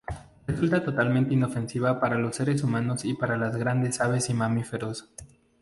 Resulta 0.47 0.83
totalmente 0.83 1.31
inofensiva 1.35 1.99
para 1.99 2.17
los 2.17 2.35
seres 2.35 2.63
humanos 2.63 3.05
y 3.05 3.13
para 3.13 3.37
las 3.37 3.55
grandes 3.55 4.01
aves 4.01 4.31
y 4.31 4.33
mamíferos. 4.33 5.11